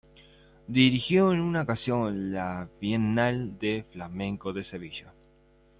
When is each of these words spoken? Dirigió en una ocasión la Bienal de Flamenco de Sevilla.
Dirigió 0.67 1.31
en 1.31 1.41
una 1.41 1.61
ocasión 1.61 2.31
la 2.31 2.67
Bienal 2.79 3.59
de 3.59 3.85
Flamenco 3.91 4.51
de 4.51 4.63
Sevilla. 4.63 5.13